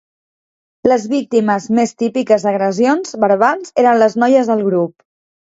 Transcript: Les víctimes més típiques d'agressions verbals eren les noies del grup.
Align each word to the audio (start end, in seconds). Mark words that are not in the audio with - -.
Les 0.91 1.03
víctimes 1.11 1.67
més 1.79 1.93
típiques 2.03 2.47
d'agressions 2.47 3.15
verbals 3.27 3.77
eren 3.85 4.03
les 4.07 4.21
noies 4.25 4.51
del 4.55 4.69
grup. 4.71 4.99